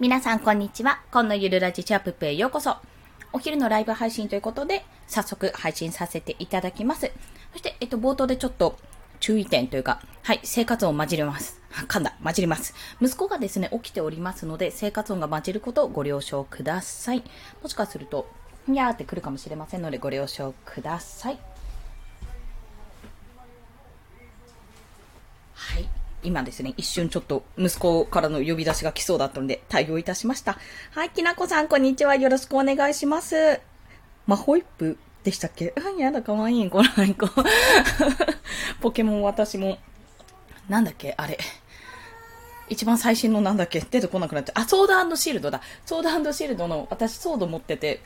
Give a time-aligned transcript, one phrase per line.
[0.00, 1.02] 皆さんこんにちは。
[1.10, 2.78] 今のゆるラジチャップへようこそ。
[3.34, 7.12] お昼のライブ配信ということで、早速配信させていただきます。
[7.52, 8.78] そして、えっと、冒頭でちょっと
[9.20, 11.60] 注意点というか、はい、生活音混じります。
[11.86, 12.74] 噛んだ、混じります。
[13.02, 17.22] 息子がですね、起きておりますので、生活音が混じることをご了承ください。
[17.62, 18.26] もしかすると、
[18.66, 21.38] にゃーって来るかもしれませんので、ご了承ください。
[25.52, 25.99] はい。
[26.22, 30.58] 今ですね、一瞬ちょっと息子からの呼び出しが来そうだったので対応いたしました。
[30.92, 32.14] はい、きなこさん、こんにちは。
[32.14, 33.60] よろしくお願いします。
[34.26, 35.72] マホイップでしたっけ？
[35.76, 37.26] うん、やだ、かわいい、この子。
[38.80, 39.78] ポケモン私も、
[40.68, 41.38] なんだっけあれ。
[42.70, 43.80] 一番最新のなんだっけ？
[43.80, 44.62] 出てこなくなっちゃう。
[44.62, 45.60] あ、ソードシールドだ。
[45.84, 48.00] ソードシールドの、私ソード持ってて、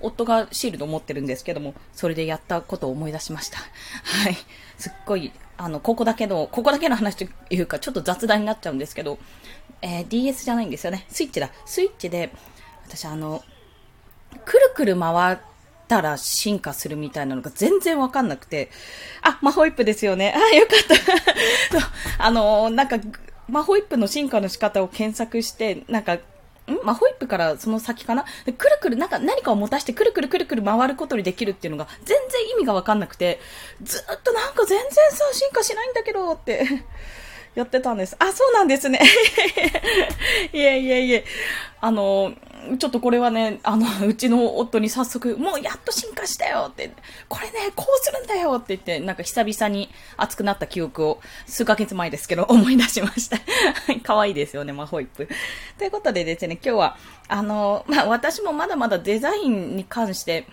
[0.00, 3.58] 夫がシールド持ってるんですけども、それでやったことを思い出しました。
[3.58, 4.36] はい。
[4.78, 9.18] すっごい、あの、ここだけの、ここだけの話というか、ちょっと雑談になっちゃうんですけど、
[9.82, 11.06] えー、DS じゃないんですよね。
[11.08, 11.50] スイッチだ。
[11.64, 12.30] スイッチで、
[12.86, 13.42] 私あの、
[14.44, 15.38] くるくる回っ
[15.88, 18.70] たら進化するみたいなのが全然わかんなくて、
[19.22, 20.34] あ、マホイップですよね。
[20.36, 21.78] あ、よかっ
[22.18, 22.98] た あの、なんか、
[23.50, 26.20] マホイップの進化の仕方を検索して、なんか、ん？
[26.84, 28.24] マホイップからその先かな？
[28.44, 33.40] くるくる、なんか何かを持たしてくるくるくるくる回ることにできるっていうのが全然意味がわかんなくて、
[33.82, 36.64] ずっとなんか全然さ、進化しないんだけどって。
[37.54, 38.16] やってたんです。
[38.18, 39.00] あ、そうなんですね。
[40.52, 41.24] いえいえいえ。
[41.80, 42.34] あの、
[42.78, 46.92] ちょっとこれはね、あの、うちの夫に早速、もうやっと進化したよって、
[47.28, 53.38] これね、こうするんだよって言って、なんか久々に熱くなった記憶を、数ヶ月前ですけど、思い出しました。
[54.04, 55.28] 可愛いですよね、マホイップ。
[55.78, 56.96] ということでですね、今日は、
[57.28, 60.46] あの、まあ、私もまだまだデザインに関して、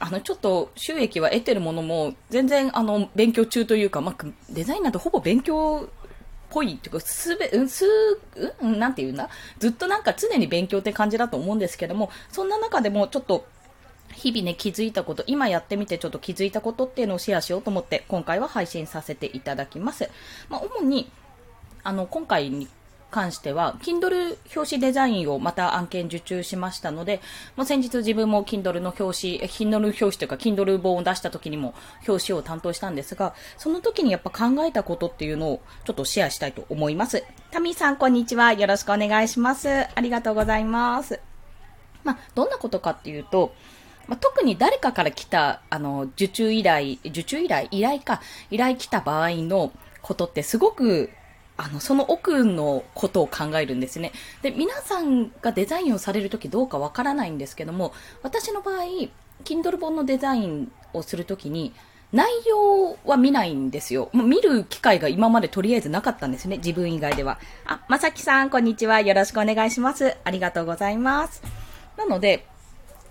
[0.00, 5.88] あの、ちょっと収益は得てるものも、全然、あの、勉強中というか、まあ、デザインなんてほぼ勉強
[6.52, 7.86] ぽいっていうか、すべ、うん、す、
[8.60, 9.30] うん、なんて言うんだ？
[9.58, 13.46] ずっとなんか常に勉強って感じだと思うんですけども、そんな中でもちょっと、
[14.12, 20.10] 日々ね、気づいたこと、今やってみてちょっと気づいたことっていうのをシェアしようと思って、今回は配信させていただきます。
[20.50, 21.10] まあ、主に、
[21.82, 22.68] あの、今回に
[23.12, 27.20] 関しては、Kindle 表紙デザインをまた案件受注しましたので、
[27.54, 31.74] まあ、先日自分も Kindle の表紙、Kindle 表紙というか Kindle 本を出した時にも
[32.08, 37.22] 表紙を担当したんですが、その時にやっぱ考えたことっていうのをちょっとシェアしたいと思います。
[37.52, 38.54] タミさん、こんにちは。
[38.54, 39.68] よろしくお願いします。
[39.68, 41.20] ありがとうございます。
[42.02, 43.54] まあ、どんなことかっていうと、
[44.08, 51.10] まあ、特に誰かから来た、あの、受注依頼、受注依頼依頼か、依頼来た場合のことってすごく
[51.56, 54.12] あの、その奥のことを考えるんですね。
[54.42, 57.92] で、皆さんがデザインをされるときどうかわからないんですけども、
[58.22, 58.84] 私の場合、
[59.44, 61.72] Kindle 本のデザインをするときに、
[62.12, 64.10] 内容は見ないんですよ。
[64.12, 66.58] もう見る機会が今までとりあえずなかったんですね。
[66.58, 67.38] 自分以外では。
[67.64, 69.00] あ、まさきさん、こんにちは。
[69.00, 70.14] よろしくお願いします。
[70.22, 71.42] ありがとうございます。
[71.96, 72.46] なので、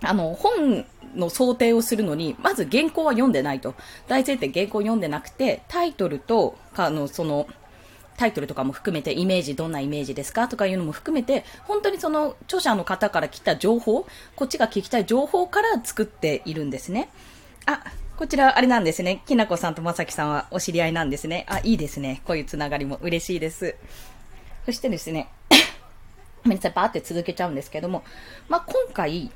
[0.04, 0.86] あの、本
[1.16, 3.74] の想定をするのに、まず原稿は読んでないと。
[4.08, 7.48] 大前提原稿読んでなくて、タイトルと、あの、その、
[8.22, 14.06] タイトルとかも含めてイメージどんなイメージですかとかいうのも含めて本当にその著者の方から来た情報
[14.36, 17.10] こっちが聞きたい情報から作っているんですね。
[17.66, 17.84] あ
[18.18, 19.24] こちらあれなんですね。
[19.26, 21.48] きなこさんとまさきさんはお知り合いなんですね。
[21.50, 22.22] あいいですね。
[22.26, 23.76] こういうつながりも嬉しいです。
[24.68, 25.28] そしてですね
[26.46, 28.04] ごめんなさい、バーって続けちゃうんですけども、
[28.50, 29.32] まあ、今回、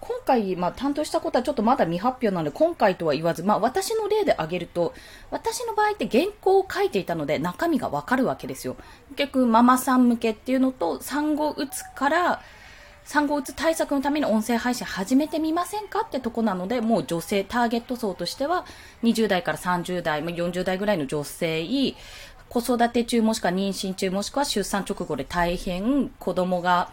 [0.00, 4.94] 今回、まあ、担当したことはちょっとまだ未発表なので、今回とは言わず、まあ、私の例で挙げると、
[5.30, 8.76] 私の場合って原稿を書いていたので、中身がわかるわけですよ。
[9.16, 12.42] 結局、ママさん向けっていうのと、産後うつから、
[13.04, 18.66] 産後うつ対策のために音声配信始めてみませんかってとこなので、もう女性、ターゲット層としては、
[19.02, 21.64] 20代から30代、40代ぐらいの女性、
[22.48, 26.90] 子育て中もしくは妊娠中もしくは出産直後で大変子供が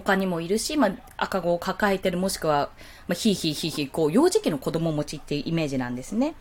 [0.00, 2.70] 他にもいるし、まあ、赤子を抱えてる、もしくは、
[3.06, 6.34] まあ、ひいひいひいひい、こう、幼児期の子供持ちっていうイメージなんですね。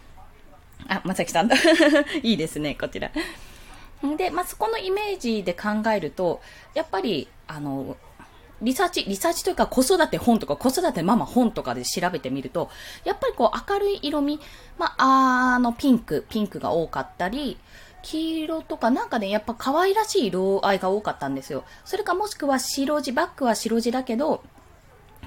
[0.88, 1.56] あ、まさきさんだ。
[2.24, 3.12] いいですね、こちら。
[4.18, 6.42] で、まあ、そこのイメージで考えると、
[6.74, 7.98] やっぱり、あの、
[8.62, 12.70] リサーチ、リサーチというか子育て本とか子育てママ本とかで調べてみると、
[13.04, 14.40] やっぱりこう明るい色味、
[14.80, 17.58] まあ、あのピンク、ピンクが多かったり、
[18.10, 21.66] 黄色とかなんかね、やっぱ可愛らしい色合いが多かったんですよ。
[21.84, 24.44] それかもしくは白地、バックは白地だけど、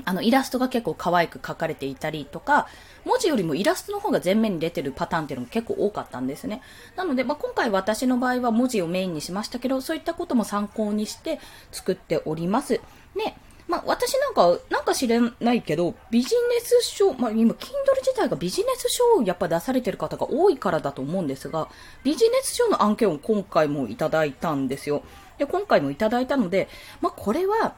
[0.07, 2.69] あの、イラストが結構可愛く描かれていたりとか、
[3.05, 6.63] 文字よりもイラストの方が前面に出てるパターンっていうのも結構多かったんですね。
[6.97, 11.39] なので、まあ、今回私の場合は文字をメインにしましたけど、そういったことも参考にして
[11.73, 12.81] 作っております。
[13.15, 13.37] ね、
[13.71, 17.55] まあ、私なんか、なんか知れないけど、ビジネス書、まあ、今、Kindle
[18.01, 21.69] 自体がビジネス書をやっぱ出されてる方が多いからだと思うんですが、
[22.03, 25.03] ビジネス書の案件を今回もいただいたんですよ。
[25.39, 26.69] で、今回もいただいたので、
[27.01, 27.75] まあ、これは、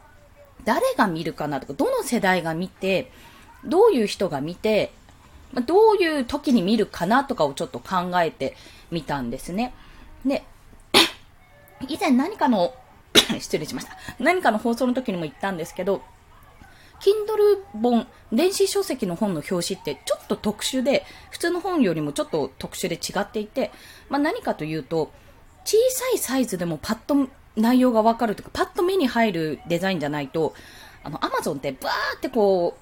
[0.65, 3.13] 誰が見るかなとか、どの世代が見て、
[3.65, 4.93] どういう人が見て
[5.53, 8.57] ま、どういう時に見るかなとかをちょっと考えて
[8.91, 9.75] みたんですね。
[10.25, 10.45] で、
[11.89, 12.75] 以前何かの
[13.41, 13.97] 失礼しました。
[14.19, 16.03] 何かの放送の時にも言ったんですけど、
[17.01, 23.73] Kindle 本、電子書籍の本の表紙ってちょっと特殊で、普通の本よりもちょっと特殊で違っていて、
[24.09, 25.11] まあ、何かというと、
[25.65, 30.55] 小さいサイズでもパッと内容がわかるというか、パッと目に入るデザインじゃないと、
[31.03, 32.82] あの、アマゾンってバーってこう、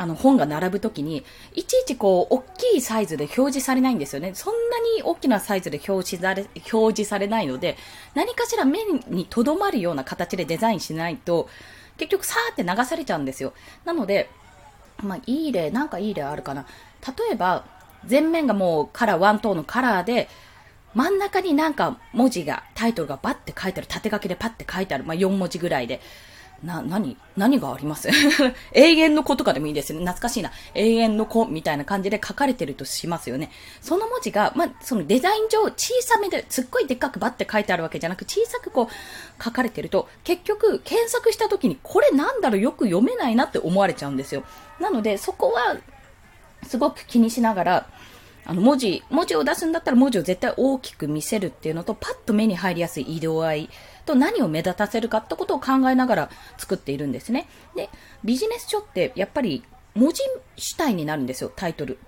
[0.00, 1.24] あの本が並ぶときに、
[1.54, 4.32] いちいちこう、大きいサイズで表示されないんですよね。
[4.34, 7.76] そんなに大きなサイズで表示され、表示されないので、
[8.14, 11.50] 何かしら目に留まるような形でデザインしないと、
[11.98, 13.52] 結局さーって流されちゃうんですよ。
[13.84, 14.30] なので、
[15.02, 16.64] まあ、いい例、なんかいい例あるかな。
[17.06, 17.66] 例えば、
[18.08, 20.30] 前面がもうカラー、ワントーンのカラーで、
[20.94, 26.00] 真ん中になんか文字が、タイトルがバッて書いてある、縦書きでパッて書いてある、まあ、4文字ぐらいで。
[26.62, 28.08] な、何何があります？
[28.72, 30.04] 永遠の子とかでもいいですよね。
[30.04, 30.52] 懐かしいな。
[30.74, 33.50] 永遠の子みたいな感じで書かれてるとしますよね。
[33.80, 42.60] その文字が、まあ、そのデザイン上小さめで、すっごいでっかくバッて書いてあるわけじゃなく、小さくこう書かれてると、結局検索した時にこれなんだろう？
[42.60, 44.44] よく読めないなって思われちゃうんですよ。
[44.80, 45.78] なので、そこは、
[46.66, 47.86] すごく気にしながら、
[48.44, 53.70] あの、文字、文字を出すんだったら文字を絶対大きく見せるっていうのと、パッと目に入りやすい色合い
[54.10, 57.46] と何を目立たせるかってことを考えながら作っているんですね。
[57.76, 57.88] で、
[58.24, 59.62] ビジネス書ってやっぱり
[59.94, 60.22] 文字
[60.56, 61.98] 主体になるんですよ、タイトル。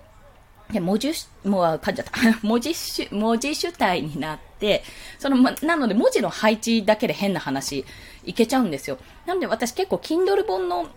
[0.71, 1.11] で、文字、
[1.43, 2.13] もう、噛んじゃった。
[2.41, 4.83] 文字主、文字主体になって、
[5.19, 7.85] その、ま、なので文字の配置だけで変な話、
[8.23, 8.97] いけちゃうんですよ。
[9.25, 10.87] なので私結構 Kindle 本の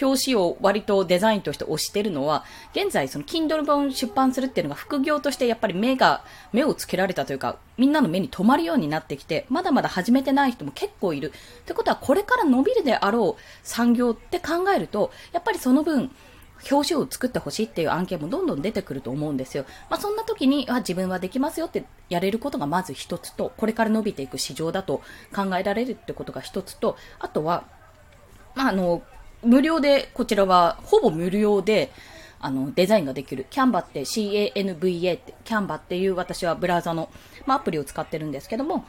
[0.00, 11.32] 表紙を割とデザインとして推してるのは、現在その Kindle 本出版するっていうのが副業としてやっぱり目が、目をつけられたというか、みんなの目に留まるようになってきて、まだまだ始めてない人も結構いる。
[11.60, 16.10] ってことはこれから伸びるであろう産業って考えると、やっぱりその分、
[16.70, 19.64] 表紙を作ってほしいっていう案件もどんどん出てくると思うんですよ。
[19.88, 25.00] まあ、そんな時に、あ、自分はできますよってやれることがまず一つと、これから伸びていく市場だと
[25.34, 27.64] 考えられるってことが一つと、あとは、
[28.54, 29.02] まあ、あの、
[29.42, 31.90] 無料で、こちらはほぼ無料で、
[32.40, 33.46] あの、デザインができる。
[33.50, 37.10] キャンバって CANVA って、キャンバっていう私はブラウザの、
[37.46, 38.84] まあ、アプリを使ってるんですけども、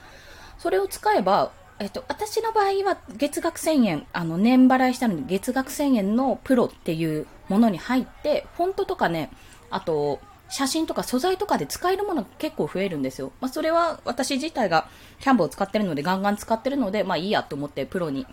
[0.58, 9.32] それを使えば、えっと、私の場合は月額1000円、あの、年払いしたのに月額1000円のプロっていうものに入って、フォントとかね、
[9.70, 10.20] あと、
[10.50, 13.32] 写真とか素材とかで使えるものが結構増えるんですよ。
[13.40, 14.88] まあ、それは私自体が
[15.20, 18.26] キャンバを使ってるので、ガンガン使ってるので、まあいいやと思ってプロに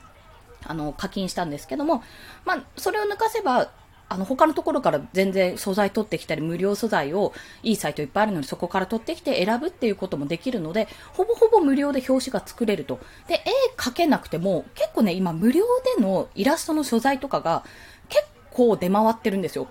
[0.68, 2.02] あの、課金したんですけども、
[2.44, 3.70] まあ、それを抜かせば、
[4.08, 7.32] あの、他のところから全然素材取ってきたり、無料素材を
[7.62, 13.00] いいサイトいっぱいあるので、そこから取ってきて選ぶっていうこともできるので、ほぼほぼ無料で表紙が作れると。
[13.26, 15.64] で、絵描けなくても、結構ね、今無料
[15.96, 17.64] でのイラストの素材とかが
[18.08, 19.66] 結構出回ってるんですよ。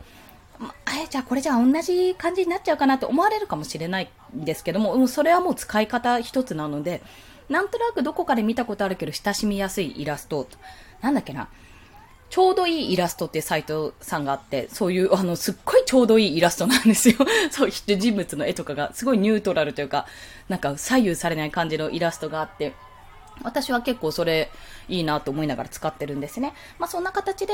[0.60, 7.02] まえ、じゃあこれじゃあ同じ感じになっちゃうかなって思われるかもしれないんですけども、それはもう使い方一つなので、
[7.50, 10.48] なんとなくどこかで見たことあるけど親しみやすいイラスト
[11.02, 11.50] なんだっけな、
[12.30, 17.16] ちょうどいいイラストってサイトさんがあって、そういう、あの、すっごいちょうどいいイラストなんですよ。
[17.52, 20.06] そういう人物の絵とかが、すごいニュートラルというか、
[20.50, 22.74] なんか左右されない感じのイラストがあって、
[23.44, 24.50] 私は結構それ
[24.88, 26.54] いいなと思いながら使ってるんですね。
[26.80, 27.54] まあそんな形で、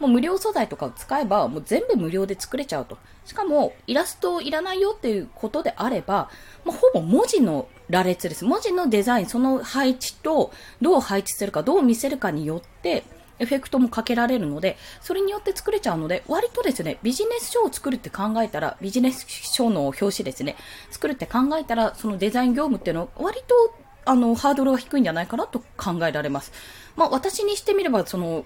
[0.00, 2.98] もう無料素材とかを使えば、もう全部無料で作れちゃうと。
[3.26, 6.30] しかも、イラストいらないよっていうことであれば、
[6.64, 8.44] もうほぼ文字の羅列です。
[8.44, 13.04] 文字のデザイン、その配置と、どう配置するか、どう見せるかによって、
[13.40, 20.56] エフェクトもかけられるので、それによって作れちゃうので、割とですね、ビジネス書を作るって考えたら、ビジネス書の表紙ですね、
[20.90, 26.52] 作るって考えたら、そのデザイン業務っていうのは割と、あの、ハードルは低いんじゃないかなと考えられます。
[26.96, 28.44] まあ、私にしてみれば、その、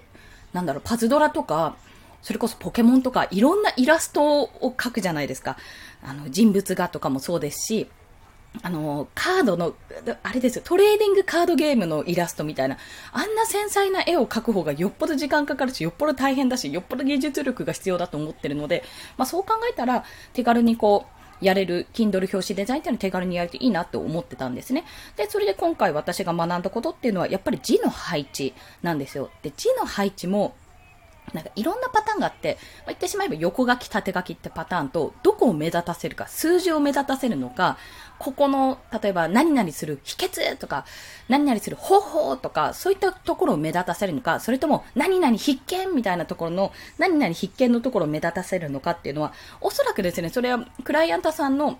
[0.55, 1.75] なんだろう、パズドラとか、
[2.21, 5.57] それこそポケモンとか、いろんなイラストを描くじゃないですか。
[6.01, 7.87] あの、人物画とかもそうですし、
[8.61, 9.75] あの、カードの、
[10.23, 12.77] あれですよ、トレーディングカードゲームのイラストみたいな、
[13.11, 18.85] あんな繊細な絵を描く方がよっぽど時間かかるし、よっぽど大変だし、よっぽど技術力が必要だと思ってるので、
[19.17, 24.85] まあそう考えたら、手軽にこう、やれる Kindle 表紙デザインっていうのを手軽にやるといいなと思ってたんですね。
[25.15, 29.29] で、それで今回私が学んだことっていうのは、やっぱり字の配置なんですよ。
[29.41, 30.55] で、字の配置も、
[31.33, 37.77] なんかいろんなパターンがあって、まあ、言ってしまえば横書き、縦書きってパターンと、どこを目立たせるか、数字を目立たせるのか、
[38.19, 40.85] ここの、例えば何々する秘訣とか、
[41.27, 51.79] 何々する方法とか、そういったところを目立たせるのか、それとも何々必見みたいなところの、何々必見のところを目立たせるのかっていうのは、おそらくですね、それはクライアントさんの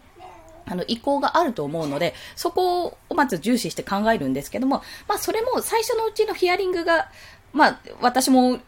[0.67, 7.09] あの、意向があると思うので、そこをまず重視して考えるんですけども、まあ、それも最初のうちのヒアリングが、
[7.53, 8.59] まあ、私も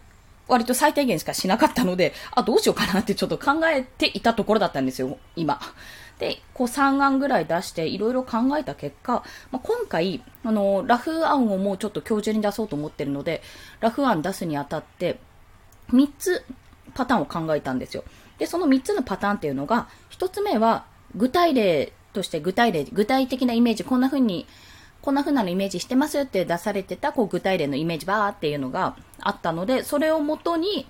[0.47, 5.59] 割と最低限しかしなかったので、あ、どうしようかなってちょっと考えていたところだったんですよ、今。
[6.19, 13.41] で、こう3案ぐらい出していろいろ考えた結果、まあ、今回、あの、ラフ案をもうちょっと今日中に出そうと思ってるので、
[13.79, 15.19] ラフ案出すにあたって、
[15.89, 16.43] 3つ
[16.95, 18.03] パターンを考えたんですよ。
[18.39, 24.47] で、その3つのパターンっていうのが、1つ目は、具体例として具体例、具体的なイメージ、こんな風に、
[25.01, 30.88] こんな風なのイメージしてますって出されてた、こう具体例のイメージバーっていうのがあったので、それをもとに、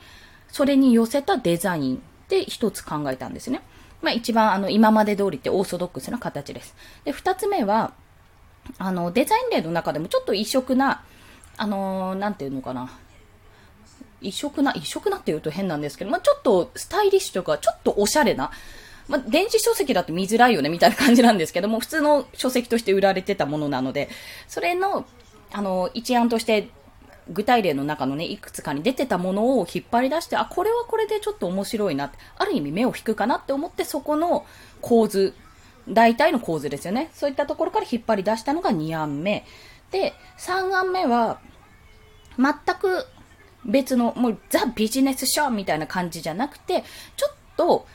[0.47, 3.61] それに寄せたデザインで一つ考えたんですね。
[4.01, 6.75] まあ一番あの今まで通りってオーソドックスな形です。
[7.03, 7.93] で、二つ目は、
[8.77, 11.03] あのデザイン例の中でもちょっと異色な、
[11.55, 12.91] あのー、なんていうのかな。
[14.21, 18.51] 異色な、異色なって言うと変なんですけど、まあちょっとスタイリッシュとか、ちょっとおしゃれな、
[19.07, 24.09] まあ、電子書籍だと見づらいよね、みたいな感じなんですけども、普通の書籍として売られてたものなので、
[24.47, 25.05] それの、
[25.51, 26.69] あの、一案として
[27.29, 34.45] 具体例の中のね、いくつかに出てたものを引っ張り出して、あ、これはこれでちょっと面白いなって、ある意味目を引くかなって思って、そこの
[34.81, 35.33] 構図、
[35.89, 37.09] 大体の構図ですよね。
[37.13, 39.45] そういったところから引っ張り出したのが2案目。
[39.91, 41.39] で、3案目は、
[42.37, 43.05] 全く
[43.65, 46.83] 別の、もうザ・ビジネスショーみたいな感じじゃなくて、
[47.15, 47.87] ちょっと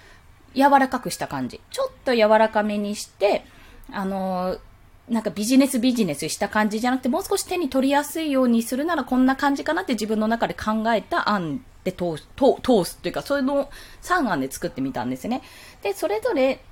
[0.55, 1.61] 柔らかくした感じ。
[1.71, 3.45] ちょっと柔らかめにして、
[3.91, 4.61] あのー
[5.09, 13.69] なんかビジネスビジネスした感じじゃなくて、もう少し手に取りやすいようにするならこんな感じかなって自分の中で考えた案で通す、通すというか、そういうの
[14.03, 15.43] 3案で作ってみたんですね。
[15.83, 16.63] で、それぞれ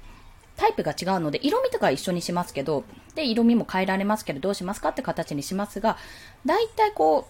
[0.56, 2.84] タイプが違うので、色味とか一緒にしますけど、
[3.14, 5.96] で、色味も変えられますけど、どうしますかって形にしますが、
[6.46, 7.28] 大体こ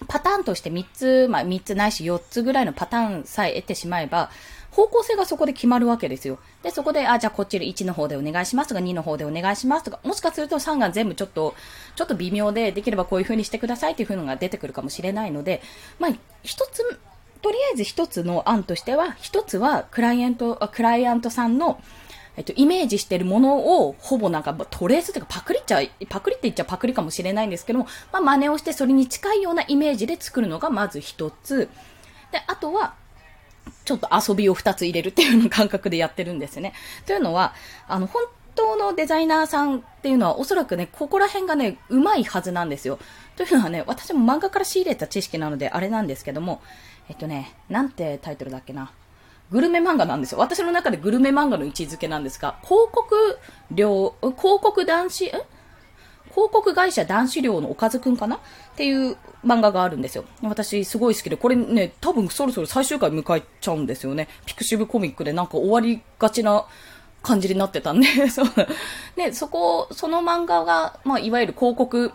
[0.00, 4.30] う、パターンとして3つ、まあ3つないし4つぐらいのパターンさえ得てしまえば、
[4.70, 6.38] 方向性がそこで決まるわけですよ。
[6.62, 11.54] で、そこで、あ、じゃあこっちで1の方でお願いしますとか、2の方でお願いしますとか、もしかすると3が全部ちょっと、
[11.96, 15.62] ちょっと微妙で、できればこういう風にしてくださいっていう風のが出てくるかもしれないので、
[15.98, 17.00] まあ、一つ、
[17.40, 21.80] とりあえず一つの案としては、一つはクライアント、クライアントさんの、
[22.36, 31.68] えっと、イメージしてるものを、ほぼなんか、トレースというか、パクリっちゃ、パクリって言っちゃパクリかもしれないんですけども、まあ、真似をしてそれに近いようなイメージで作るのがまず一つ。
[32.30, 32.94] で、あとは、
[33.88, 36.74] ちょっと遊びを2つ入れるっていうような感覚でやってるんですね。
[37.06, 37.54] というのは、
[37.86, 42.98] あの、本当のデザイナーさんっていうのはおそらくね、ここら辺がね、うまいはずなんですよ。
[43.36, 46.60] というのはね、私も漫画から仕入れた知識なのであれなんですけども、
[47.08, 48.92] えっとね、なんてタイトルだっけな。
[49.50, 50.38] グルメ漫画なんですよ。
[50.38, 53.38] 私の中でグルメ漫画の位置づけなんですが、広告
[53.70, 55.46] 料、広告男子、え
[56.38, 58.36] 広告会社男子寮のおかずくんかな？
[58.36, 58.40] っ
[58.76, 60.24] ていう漫画があるんですよ。
[60.40, 64.28] 私すごい好きで、これね、多分そろそろ最終回迎えちゃうんですよね。
[64.46, 66.64] ピクシブコミックでなんか終わりがちな
[67.24, 68.46] 感じになってたんで、 そう。
[69.16, 72.12] ね、そこ、その漫画が、まあ、いわゆる広告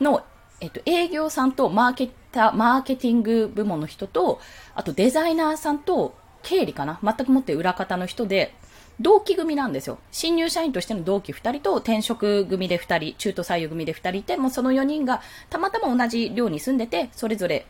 [0.00, 0.22] の、
[0.62, 4.40] えっと、営業さんとマーケター、マーケティング部門の人と、
[4.74, 7.00] あとデザイナーさんと、経理かな？
[7.02, 8.54] 全くもって裏方の人で、
[9.00, 9.98] 同期組なんですよ。
[10.10, 17.66] 新入社員としての同期2人と転職組で2人、中途採用組で2人いて、もうその4人がたまたま同じ寮に住んでて、それぞれ、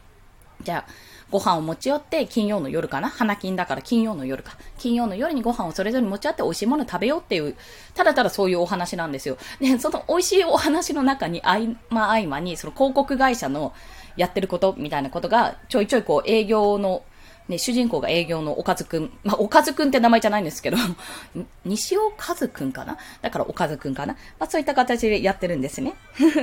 [0.63, 0.93] じゃあ、
[1.31, 3.11] ご飯を持ち寄って、金曜の夜かな？
[3.11, 4.57] 花金だから金曜の夜か。
[4.79, 7.55] 金曜の夜にご飯をそれぞれ持ち寄って美味しいもの食べようっていう、
[7.95, 9.37] ただただそういうお話なんですよ。
[9.61, 13.75] で、その美味しいお話の中に合間合間に、その広告会社の
[14.17, 17.03] やってることみたいなことが、ちょいちょいこう営業の
[17.49, 19.11] ね、主人公が営業のおかずくん。
[19.25, 20.77] まあ、おかずくんって名前じゃないんですけど、
[21.65, 22.99] 西尾かずくんかな？
[23.23, 24.15] だからおかずくんかな？
[24.39, 25.95] まあ、そういった形でやってるんですね。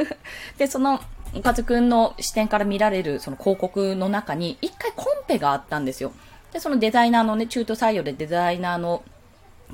[0.58, 1.00] で、その、
[1.36, 6.12] おかずくんの視点から見られるその広告の中に、一回コンペがあったんですよ。
[6.52, 9.04] で、そのデザイナーのね、中途採用でデザイナーの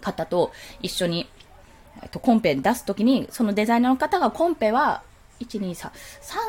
[0.01, 1.29] 方と一緒に、
[2.01, 5.03] えっと、コンペ出すときに、そのデザイナーの方がコンペは、
[5.39, 5.91] 1、2、3、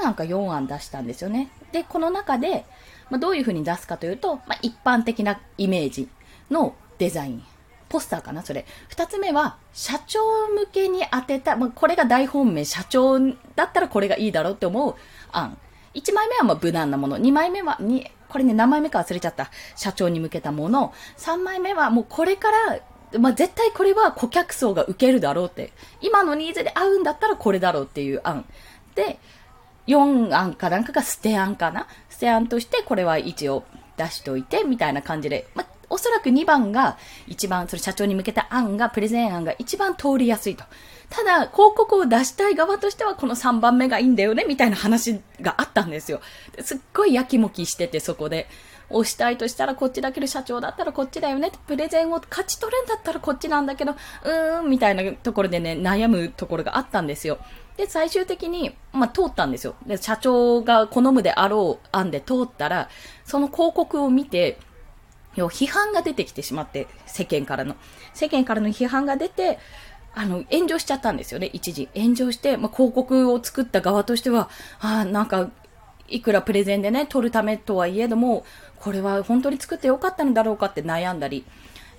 [0.03, 1.51] 3案か4案出したんですよね。
[1.73, 2.65] で、この中で、
[3.13, 6.09] まあ、どういう風に出すかというと、まあ、一般的なイメージ
[6.51, 7.45] のデザイン。
[7.91, 8.65] ポスターかなそれ。
[8.89, 13.21] 二つ目は、社長向けに当てた、まあ、これが大本命、社長
[13.55, 14.95] だったらこれがいいだろうって思う
[15.31, 15.59] 案。
[15.93, 17.19] 一枚目はま無難なもの。
[17.19, 19.51] 二枚目は、に、これね、何枚目か忘れちゃった。
[19.77, 20.95] 社長に向けたもの。
[21.19, 25.75] 三枚目はもうこれから、まあ、絶対これは顧客層が受けるだろうって。
[26.01, 28.47] 今のニーズで合うんだったらこれだろうっていう案。
[28.95, 29.19] で、
[29.87, 31.87] 4案かなんかが捨て案かな
[32.23, 33.65] 捨て案としてこれは一応
[33.97, 40.65] 出しといて、みたいな感じで、まおそらく2番が一番、それ社長に向けた案が、プレゼン案が一番通りやすいと。
[41.11, 46.21] ただ、広告を出したい側としてはこの3番目がいいんだよね、みたいな話があったんですよ。
[46.61, 48.47] すっごいやきもきしてて、そこで。
[48.95, 51.51] 押したいとしたらこっちだけど社長だったらこっちだよね。
[51.67, 57.39] プレゼンを勝ち取るんだったらこっちなんだけど、うーん、みたいなところでね、悩むところがあったんですよ。
[57.77, 59.75] で、最終的に、まあ、通ったんですよ。
[59.87, 62.89] で、社長が好むであろう案で通ったら、
[63.25, 64.59] その広告を見て、
[65.35, 67.77] 要批判が出てきてしまって、世間からの。
[68.13, 69.59] 世間からの批判が出て、
[70.15, 71.89] あの、炎上しちゃったんですよね、一時。
[71.95, 74.51] 炎上して、まあ、広告を作った側としては、
[74.81, 75.51] ああ、なんか、
[76.09, 78.45] いくらプレゼンでね、取るためとはいえども、
[78.79, 81.47] これは本当に作ってよかったのだろうかって悩んだり、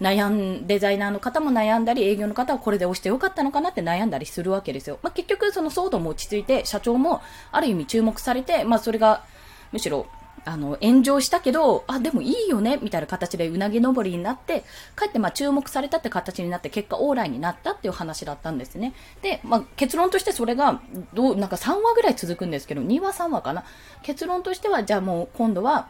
[0.01, 4.99] 悩ん、デザイナーの方も悩んだり、営業の方はこれで押してよかったのかなって悩んだりするわけですよ。
[5.01, 7.21] まあ、結局その騒動も落ち着いて、社長も
[7.51, 9.23] ある意味注目されて、まあ、それが、
[9.71, 10.07] むしろ
[10.45, 14.63] あの、炎上したけど、あ、でもいいよね、みたいな形でうなぎ登りになって、
[14.95, 18.93] かえってま注目されたって形になって、結果オーライになったっていう話だったんですね。
[19.21, 20.81] で、まあ結論としてそれが、
[21.13, 23.63] どう、なんか3話ぐらい続くんですけど、2話3話かな。
[24.01, 25.87] 結論としては、じゃあもう今度は、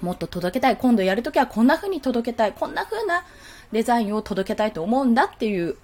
[0.00, 0.76] もっと届けたい。
[0.76, 2.52] 今度やるときはこんな風に届けたい。
[2.52, 3.24] こんな風な
[3.72, 5.76] デザインを届けたいと思うんだっていう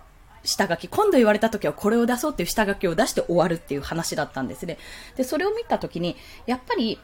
[0.46, 4.78] 下書き、今度言われた時はこれを出そうっていう下書きを出して終わるっていう話だったんですね。
[5.16, 6.98] で、それを見た時に、やっぱり、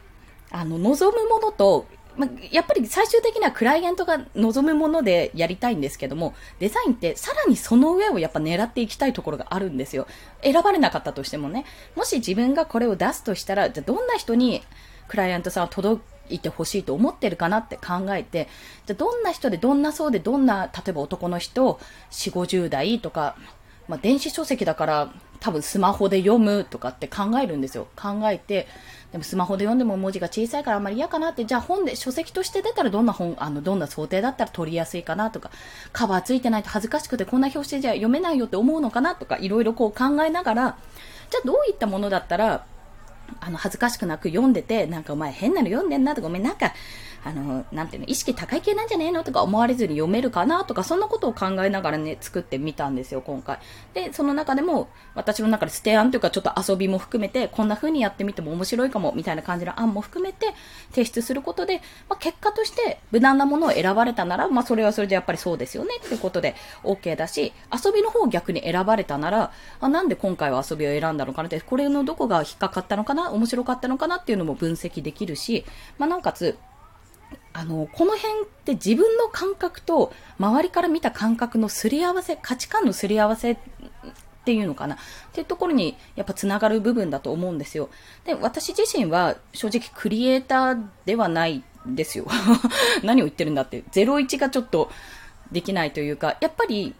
[0.51, 10.07] あの、望むものと、まやっぱり最終的にはクライアントが望むものでやりたいんですけども、デザインってさらにその上をやっぱ狙っていきたいところがあるんですよ。
[10.43, 11.65] 選ばれなかったとしてもね。
[11.95, 14.61] もし自分がこれを出すとしたら、じゃどんな人に
[15.07, 16.03] クライアントさんは届
[16.35, 18.47] いてほしいと思ってるかなって考えて、
[18.85, 21.79] じゃどんな人でどんな層でどんな、例えば男の人、
[22.11, 23.35] 4、50代とか、
[23.87, 27.87] まあ、電子書籍だから多分スマホで読むとかって考えるんですよ。
[27.95, 28.67] 考えて、
[29.11, 35.51] でもスマホで読んでも文字が小さいからあんまり嫌かなって、じゃあ本で、書籍として出たらどんな本、あの、どんな想定だったら取りやすいかなとか、
[35.91, 40.77] カバーついてないと恥ずかしくてこんな表紙じゃ読めないよって思うのかなとか、いろいろこう考えながら、
[41.29, 42.65] じゃあどういったものだったら、
[43.39, 46.73] あの、恥ずかしくなく読んでて、なんかお前変なの読んでんなとか、ごめん、なんか、
[47.23, 53.59] あの、なんていうの、意識高い系なんじゃねえのとか思われずに読めるかなとか、そんなことを考えながらね、作ってみたんですよ、今回。
[53.93, 60.47] で、その中でも、私の中でステアンというか、ちょっと遊びも含めて、こんな風にやってみても面白いかも、みたいな感じの案も含めて、
[60.91, 75.63] 提出することで、まあ、結果として、無難なものを選ばれたなら、まあ、それはそれでやっぱりそうですよね、っていうことで、OK だし、遊びの方を逆に選ばれたなら、あ、なんで今回は遊びを選んだのかなって、これのどこが引っかかったのかな、面白かったのかなっていうのも分析できるし、
[75.97, 76.57] まあ、なおかつ、
[77.53, 83.57] あの、この辺って自分の感覚と周りから見た感覚のすり合わせ、価値観のすり合わせっ
[84.45, 84.97] ていうのかなっ
[85.31, 87.89] ていうところにやっぱつながる部分だと思うんですよ。
[88.25, 92.25] で、私自身は正直クリエイターではないですよ。
[93.03, 93.83] 何を言ってるんだって。
[93.91, 94.89] 01がちょっと
[95.51, 96.95] できないというか、やっぱり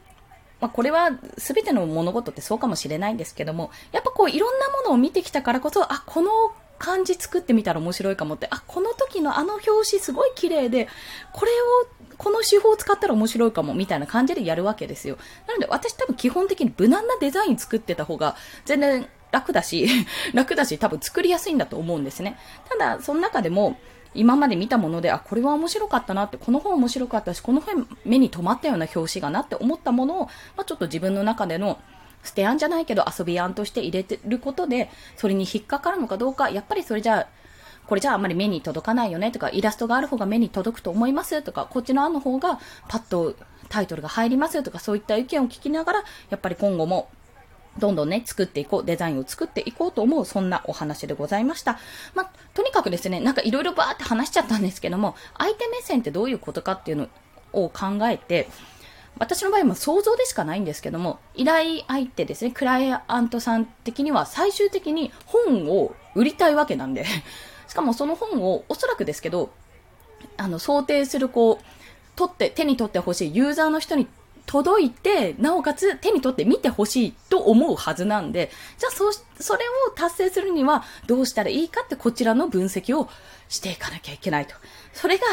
[0.64, 6.30] まあ、これは全ての物事ってそうかもしれないんですけども、やっぱこういろんなものを見てきたからこそ、あ、この
[6.84, 10.90] 漢字作ってみたら面白いかもって、あ、この時のあの表紙すごい綺麗で、
[11.32, 15.18] これを、この手法を使ったら面白いかも、みたいな感じでやるわけですよ。
[15.48, 19.88] なので私多分基本的に無難なデザイン作ってた方が、全然楽だし、
[20.36, 22.38] 楽だし、多分作りやすいんだと思うんですね。
[22.68, 23.78] ただ、その中でも、
[24.14, 30.26] 今まで見たもので、あ、これは面白かったなって、この本面白かったし、この本目に留まったような表紙がなって思ったものを、
[30.58, 31.80] まあ、ちょっと自分の中での
[32.24, 37.28] 捨て案じゃないけど遊び案として入れてることで、それに引っかかるのかどうか、やっぱりそれじゃあ、
[37.86, 43.36] これじゃああまり目に届かないよねとか、イラストがある方が目に届くと思いますとか、こっちの案の方がパッと
[43.70, 47.10] タイトルが入りますとか、そういった意見を聞きながら、やっぱり今後も
[47.78, 51.80] どんどんね、作っていこう、デザインを作っていこうと思う、そんなお話でございました。
[52.14, 57.08] まあ、とにかくですね、なんかいろいろバーって話しちゃったんですけども、相手目線ってどういうことかっていうの
[57.52, 58.48] を考えて、
[59.24, 67.06] 私の場合は想像でしかないんですけども、依頼相手ですね、クライアントさん的には最終的に本を売りたいわけなんで、
[67.70, 69.50] しかもその本をおそらくですけど、
[70.36, 71.66] あの、想定するこう、
[72.18, 74.08] 取って、手に取ってほしいユーザーの人に
[74.46, 79.10] 届いて、なおかつ手に取って見てほしいと思うはずなんで、じゃあそ、
[79.40, 83.08] それを達成するにはどうしたらいいかってこちらの分析を
[83.48, 84.56] していかなきゃいけないと。
[84.92, 85.24] それが、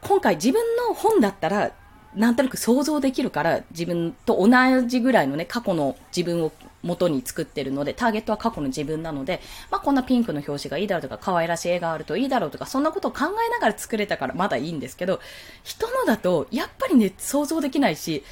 [0.00, 1.72] 今回自分の本だったら
[2.14, 15.20] なんとなく想像できるから、自分と同じぐらいのね、過去の自分を元に作ってるので、ターゲットは過去の自分なので、まあこんなピンクの表紙がいいだろうとか、可愛らしい絵があるといいだろうとか、そんなことを考えながら作れたからまだいいんですけど、
[15.62, 18.22] 人のだと、やっぱりね、想像できないし、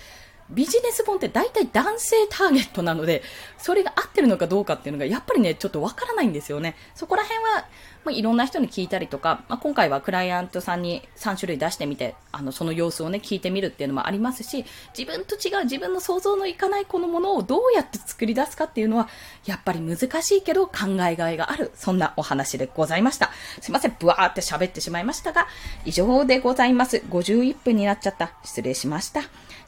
[0.51, 3.23] ビジネス本って大体男性ターゲットなので、
[3.59, 6.77] それが合ってるのかどうかっていうのがやっぱりね、ちょっとわからないんですよね。
[6.95, 7.67] そこら辺は、
[8.05, 14.65] まあ、いろんな人に聞いたりとか、まあ、今回はクライアントさんに3種類出してみて、あの、その様子をね、聞いてみるっていうのもありますし、
[14.97, 19.09] 自分と違う自分の想像のいかないこのものをどうやって作り出すかっていうのは、
[19.47, 20.73] やっぱり難しいけど考
[21.09, 23.31] えがいがある、そんなお話でございました。
[23.61, 25.47] すいません、ブワーって喋ってしまいましたが、
[25.85, 27.03] 以上でございます。
[27.09, 28.33] 51分になっちゃった。
[28.45, 29.23] 失礼しました。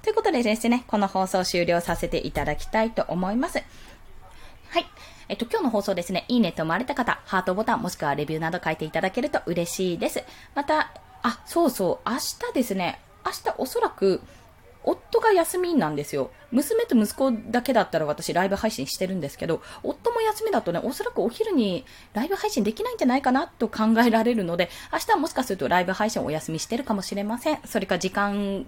[0.04, 3.56] ということでですね、この放送終了させていただきたいと思います。
[4.68, 4.84] はい。
[5.30, 10.22] えっと、今日の放送ですね、いいねと思われた方、ハートボタンもしくはレビューなど書いていただけると嬉しいです。
[10.54, 14.20] また、あ、そうそう、明日ですね、明日おそらく、
[14.82, 16.30] 夫が休みなんですよ。
[16.52, 27.60] 娘と息子だけだったら私ライブ配信してるんですけど、夫も休みだとね、おそらくお昼にライブ配信できないんじゃないかなと考えられるので、明日はもしかするとライブ配信お休みしてるかもしれません。
[27.64, 28.66] それか時間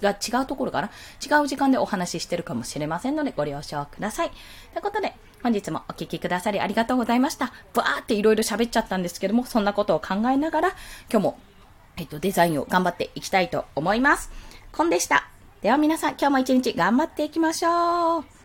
[0.00, 0.90] が違うところかな？
[1.24, 4.30] 違う時間でお話ししてるかもしれませんのでご了承ください。
[4.30, 4.38] とい
[4.78, 7.52] うことで、本日もお聴きくださりありがとうございました。
[7.74, 10.68] バーっていろいろ喋っちゃったんですけども、そんなことを考えながら、
[11.10, 11.38] 今日も、
[11.96, 14.30] えっと、デザインを頑張っていきたいと思います。
[14.72, 15.28] コンでした。
[15.62, 18.37] では皆さん、今日も一日頑張っていきましょう。